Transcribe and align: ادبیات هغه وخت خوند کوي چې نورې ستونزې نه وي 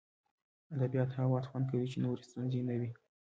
ادبیات 0.75 1.09
هغه 1.11 1.29
وخت 1.33 1.47
خوند 1.49 1.65
کوي 1.71 1.87
چې 1.91 1.97
نورې 2.03 2.25
ستونزې 2.29 2.61
نه 2.67 2.75
وي 2.79 2.89